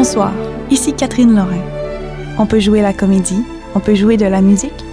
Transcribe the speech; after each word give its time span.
Bonsoir, 0.00 0.30
ici 0.70 0.92
Catherine 0.92 1.34
Lorrain. 1.34 1.64
On 2.38 2.46
peut 2.46 2.60
jouer 2.60 2.82
la 2.82 2.92
comédie, 2.92 3.42
on 3.74 3.80
peut 3.80 3.96
jouer 3.96 4.16
de 4.16 4.26
la 4.26 4.40
musique, 4.40 4.84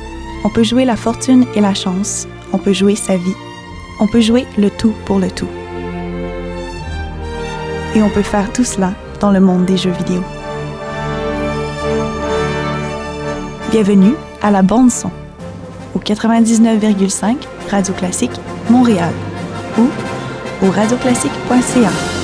on 0.43 0.49
peut 0.49 0.63
jouer 0.63 0.83
la 0.83 0.95
fortune 0.95 1.45
et 1.53 1.61
la 1.61 1.75
chance, 1.75 2.27
on 2.53 2.57
peut 2.57 2.73
jouer 2.73 2.95
sa 2.95 3.15
vie, 3.15 3.35
on 3.99 4.07
peut 4.07 4.19
jouer 4.19 4.47
le 4.57 4.71
tout 4.71 4.95
pour 5.05 5.19
le 5.19 5.29
tout. 5.29 5.47
Et 7.93 8.01
on 8.01 8.09
peut 8.09 8.23
faire 8.23 8.51
tout 8.51 8.63
cela 8.63 8.93
dans 9.19 9.29
le 9.29 9.39
monde 9.39 9.65
des 9.65 9.77
jeux 9.77 9.91
vidéo. 9.91 10.23
Bienvenue 13.69 14.15
à 14.41 14.49
la 14.49 14.63
bande 14.63 14.89
son 14.89 15.11
au 15.93 15.99
99,5 15.99 17.35
Radio 17.69 17.93
Classique 17.93 18.41
Montréal 18.71 19.13
ou 19.77 19.87
au 20.65 20.71
radioclassique.ca. 20.71 22.14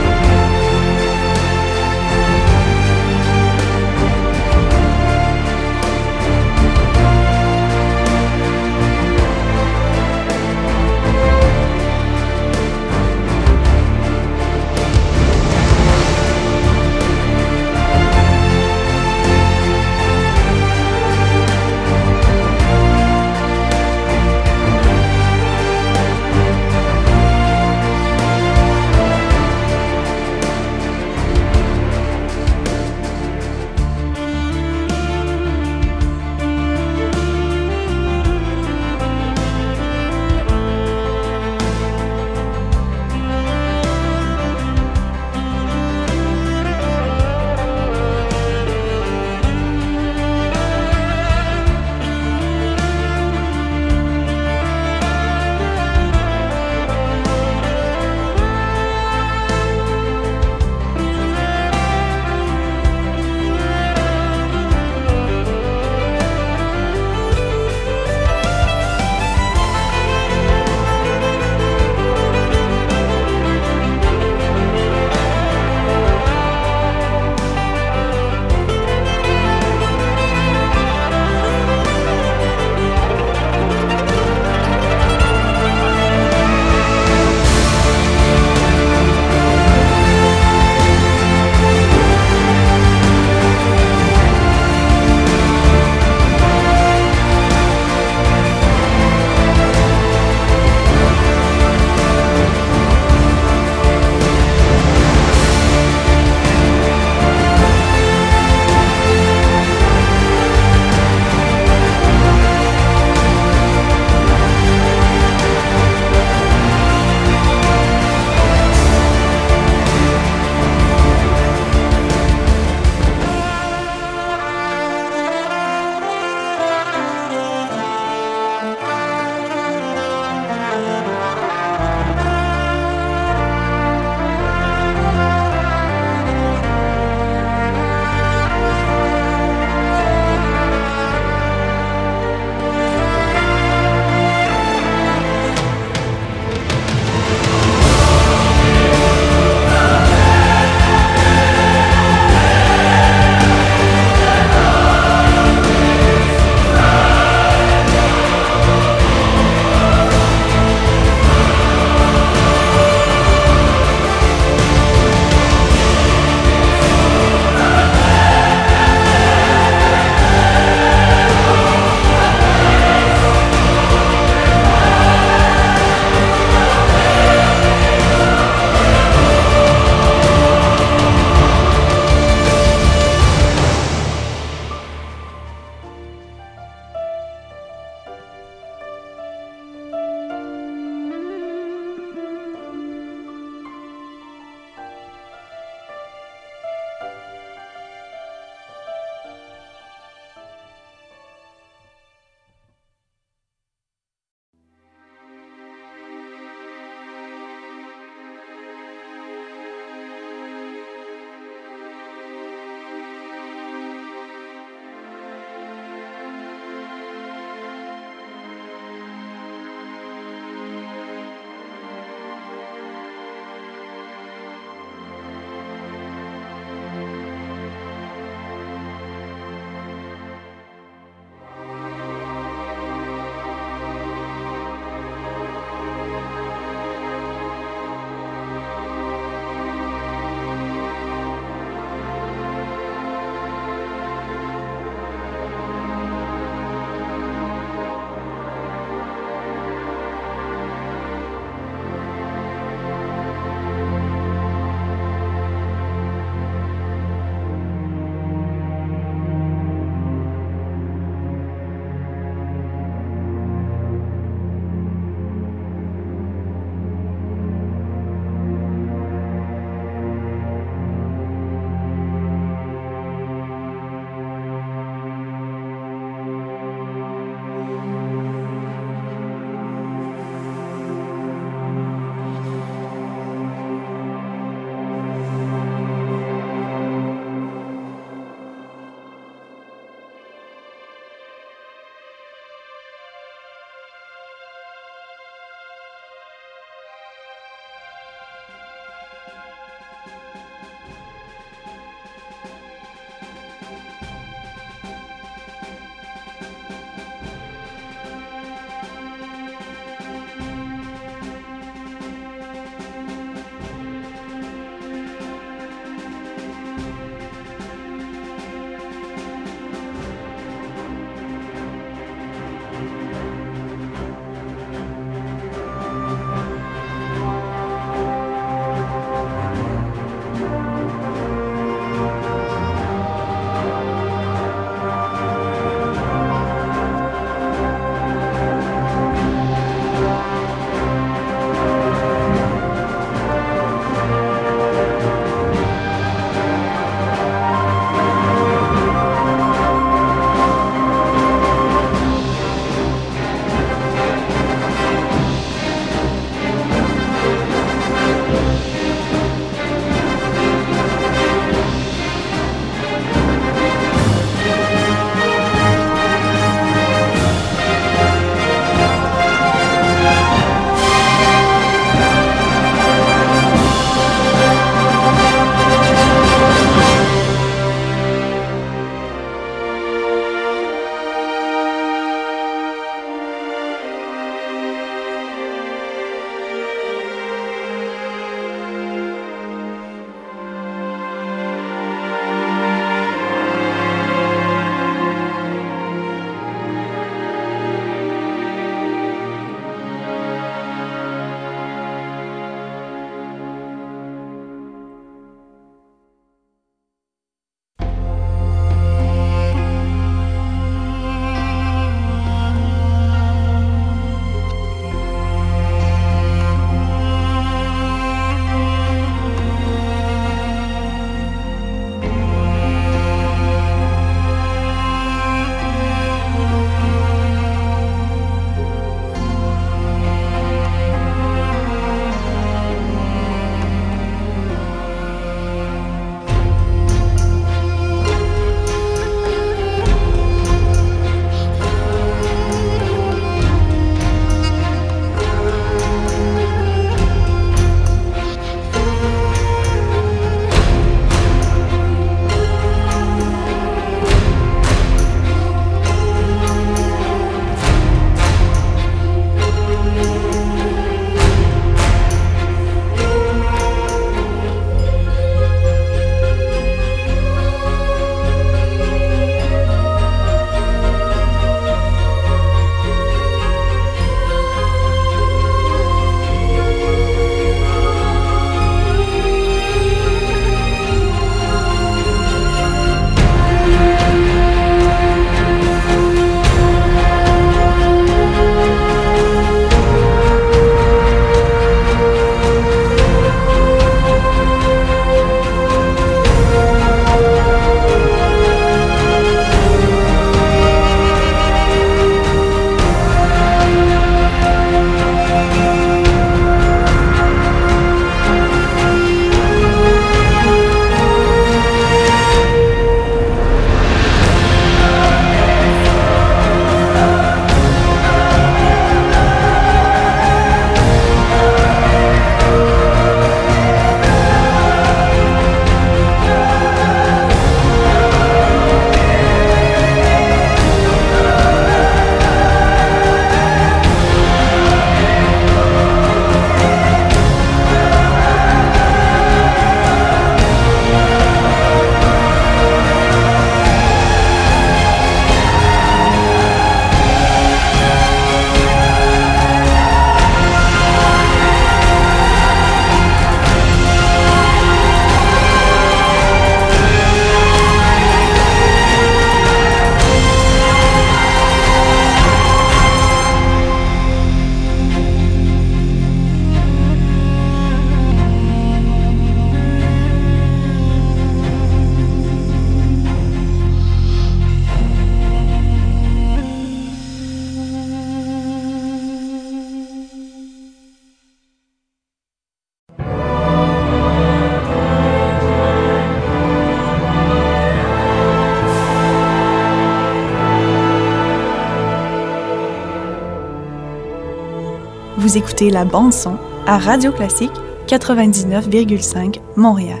écoutez 595.38 595.70
la 595.70 595.84
bande 595.84 596.12
son 596.12 596.36
à 596.66 596.78
Radio 596.78 597.12
Classique 597.12 597.52
99,5 597.86 599.36
Montréal. 599.54 600.00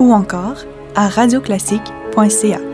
Ou 0.00 0.12
encore 0.12 0.64
à 0.96 1.08
radioclassique.ca. 1.08 2.69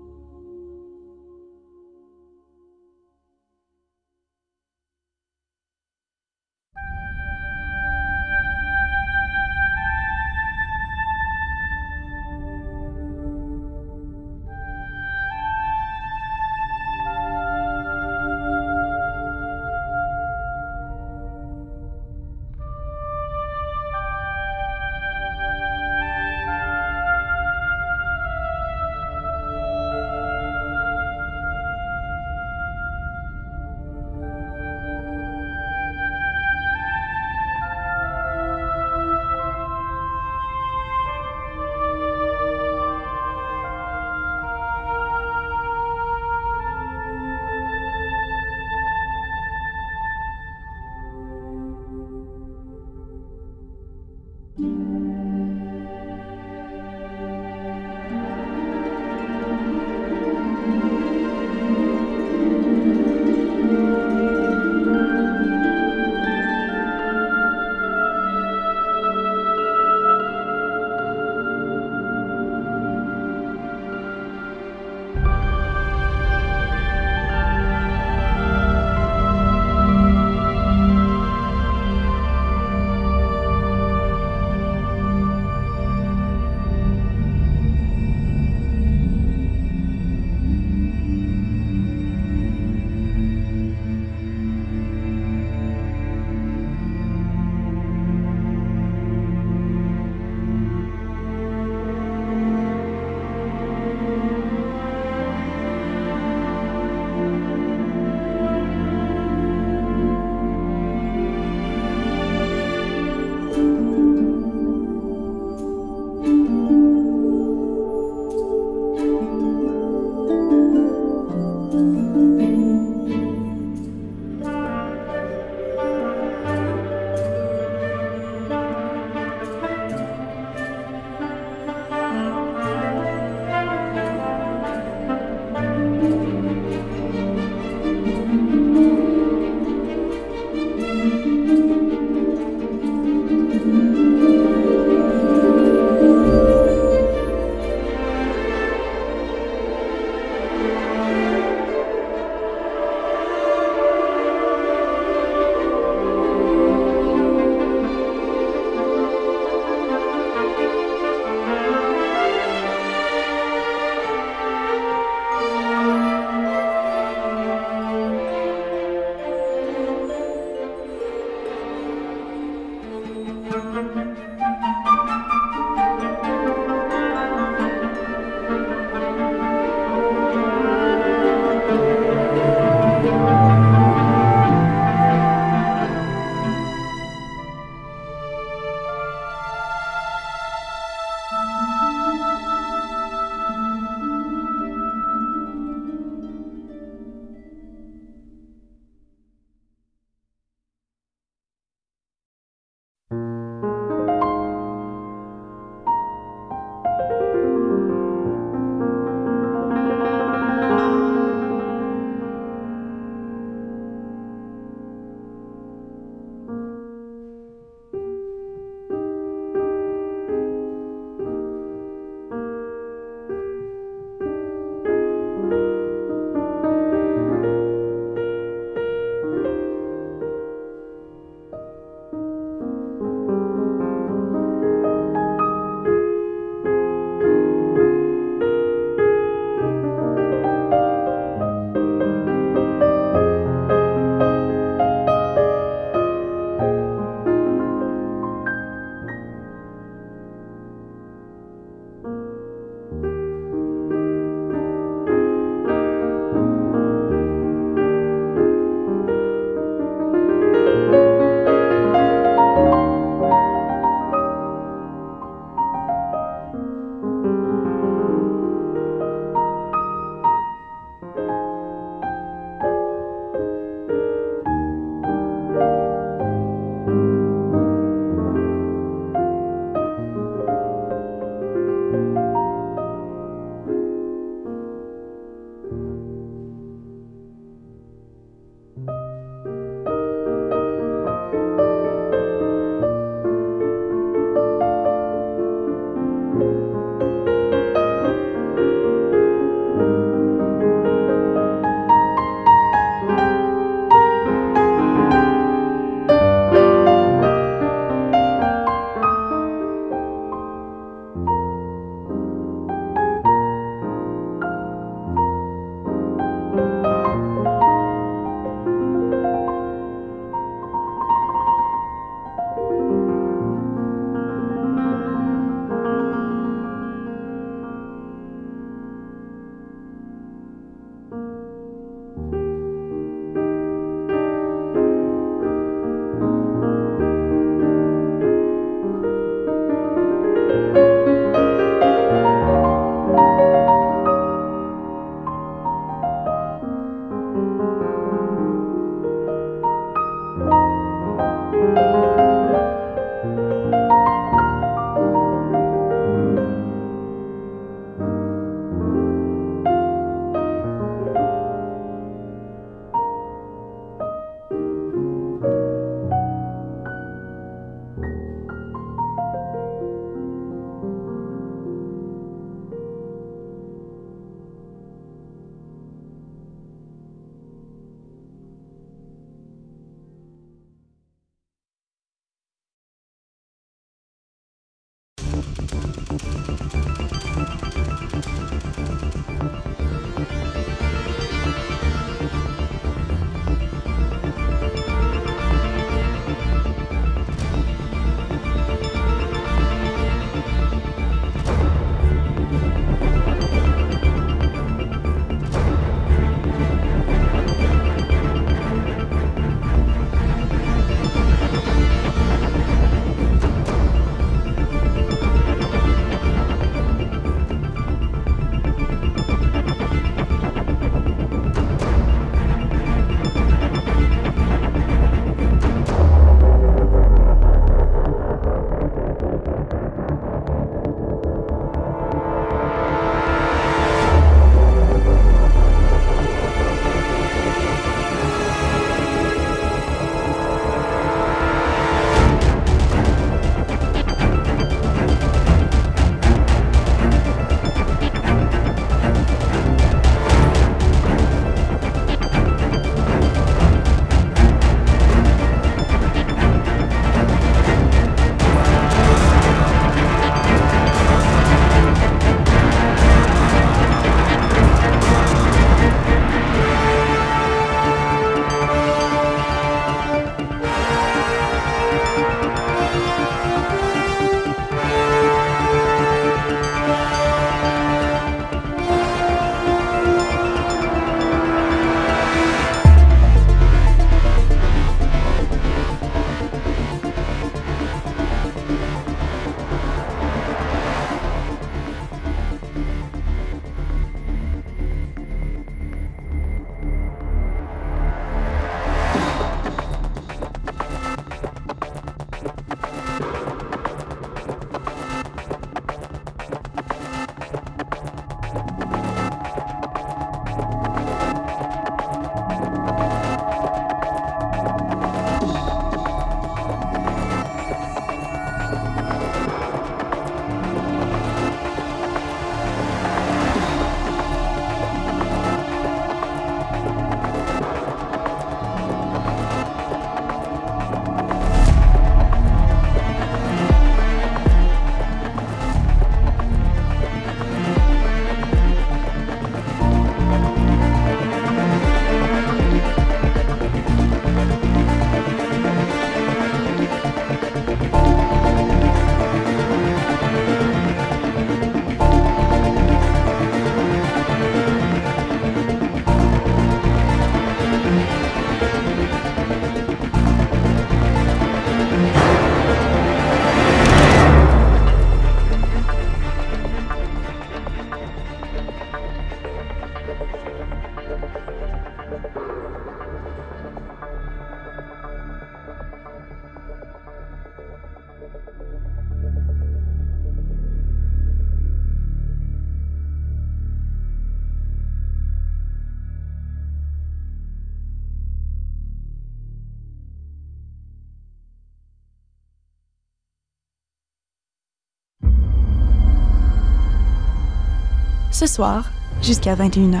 Ce 598.42 598.48
soir, 598.48 598.90
jusqu'à 599.22 599.54
21h, 599.54 600.00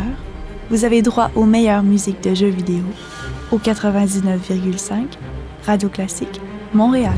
vous 0.68 0.84
avez 0.84 1.00
droit 1.00 1.30
aux 1.36 1.44
meilleures 1.44 1.84
musiques 1.84 2.24
de 2.24 2.34
jeux 2.34 2.48
vidéo 2.48 2.82
au 3.52 3.58
99,5 3.58 5.04
Radio 5.64 5.88
Classique 5.88 6.40
Montréal. 6.74 7.14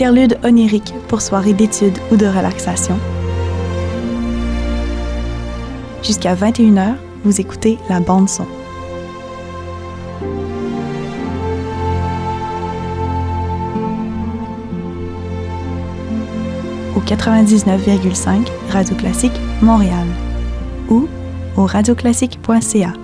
Interlude 0.00 0.38
onirique 0.44 0.94
pour 1.08 1.20
soirée 1.20 1.52
d'études 1.52 1.98
ou 2.10 2.16
de 2.16 2.24
relaxation. 2.24 2.98
Jusqu'à 6.02 6.34
21h, 6.34 6.94
vous 7.22 7.38
écoutez 7.38 7.76
la 7.90 8.00
bande 8.00 8.26
son. 8.26 8.46
Au 16.96 17.00
99,5 17.00 18.46
Radio 18.70 18.96
Classique 18.96 19.38
Montréal 19.60 20.06
ou 20.88 21.08
au 21.58 21.66
radioclassique.ca. 21.66 22.94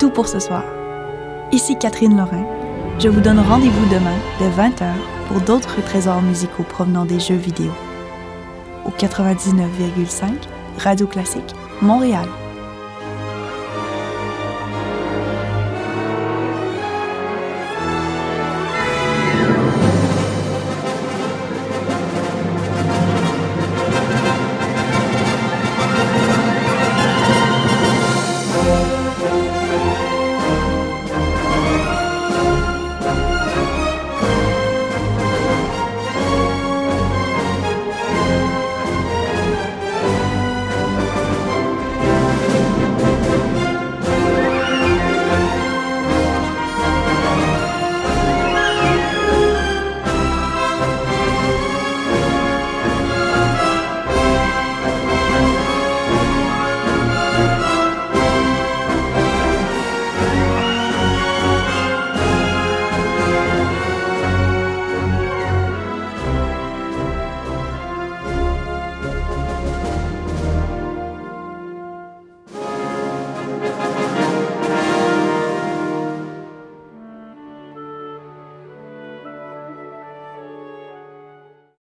tout 0.00 0.10
pour 0.10 0.26
ce 0.26 0.40
soir. 0.40 0.64
Ici 1.52 1.76
Catherine 1.76 2.16
Lorrain. 2.16 2.46
Je 2.98 3.08
vous 3.08 3.20
donne 3.20 3.38
rendez-vous 3.38 3.86
demain 3.90 4.16
de 4.40 4.46
20h 4.46 4.92
pour 5.28 5.42
d'autres 5.42 5.84
trésors 5.84 6.22
musicaux 6.22 6.62
provenant 6.62 7.04
des 7.04 7.20
jeux 7.20 7.36
vidéo. 7.36 7.70
Au 8.86 8.90
99,5 8.90 10.32
Radio 10.78 11.06
Classique, 11.06 11.54
Montréal. 11.82 12.26